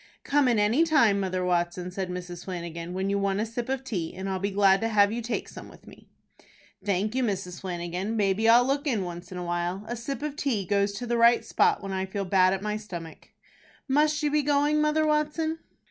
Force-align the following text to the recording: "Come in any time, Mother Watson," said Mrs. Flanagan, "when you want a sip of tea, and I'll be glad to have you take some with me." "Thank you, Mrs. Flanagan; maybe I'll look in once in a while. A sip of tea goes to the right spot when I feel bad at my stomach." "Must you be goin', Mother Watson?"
"Come 0.23 0.47
in 0.47 0.57
any 0.57 0.83
time, 0.83 1.19
Mother 1.19 1.45
Watson," 1.45 1.91
said 1.91 2.09
Mrs. 2.09 2.45
Flanagan, 2.45 2.95
"when 2.95 3.11
you 3.11 3.19
want 3.19 3.39
a 3.39 3.45
sip 3.45 3.69
of 3.69 3.83
tea, 3.83 4.15
and 4.15 4.27
I'll 4.27 4.39
be 4.39 4.49
glad 4.49 4.81
to 4.81 4.87
have 4.87 5.11
you 5.11 5.21
take 5.21 5.47
some 5.47 5.69
with 5.69 5.85
me." 5.85 6.07
"Thank 6.83 7.13
you, 7.13 7.23
Mrs. 7.23 7.61
Flanagan; 7.61 8.17
maybe 8.17 8.49
I'll 8.49 8.65
look 8.65 8.87
in 8.87 9.03
once 9.03 9.31
in 9.31 9.37
a 9.37 9.45
while. 9.45 9.83
A 9.87 9.95
sip 9.95 10.23
of 10.23 10.35
tea 10.35 10.65
goes 10.65 10.93
to 10.93 11.05
the 11.05 11.17
right 11.19 11.45
spot 11.45 11.83
when 11.83 11.91
I 11.91 12.07
feel 12.07 12.25
bad 12.25 12.51
at 12.51 12.63
my 12.63 12.77
stomach." 12.77 13.29
"Must 13.87 14.23
you 14.23 14.31
be 14.31 14.41
goin', 14.41 14.81
Mother 14.81 15.05
Watson?" 15.05 15.59